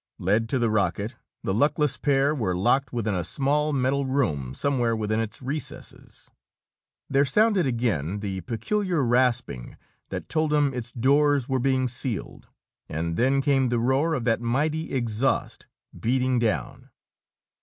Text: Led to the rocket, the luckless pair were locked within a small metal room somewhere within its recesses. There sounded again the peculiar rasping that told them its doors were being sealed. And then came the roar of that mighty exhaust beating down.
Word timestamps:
Led 0.17 0.49
to 0.49 0.57
the 0.57 0.71
rocket, 0.71 1.13
the 1.43 1.53
luckless 1.53 1.95
pair 1.95 2.33
were 2.33 2.55
locked 2.57 2.91
within 2.91 3.13
a 3.13 3.23
small 3.23 3.71
metal 3.71 4.03
room 4.03 4.55
somewhere 4.55 4.95
within 4.95 5.19
its 5.19 5.43
recesses. 5.43 6.27
There 7.07 7.23
sounded 7.23 7.67
again 7.67 8.19
the 8.19 8.41
peculiar 8.41 9.03
rasping 9.03 9.77
that 10.09 10.27
told 10.27 10.49
them 10.49 10.73
its 10.73 10.91
doors 10.91 11.47
were 11.47 11.59
being 11.59 11.87
sealed. 11.87 12.47
And 12.89 13.15
then 13.15 13.43
came 13.43 13.69
the 13.69 13.77
roar 13.77 14.15
of 14.15 14.25
that 14.25 14.41
mighty 14.41 14.91
exhaust 14.91 15.67
beating 15.99 16.39
down. 16.39 16.89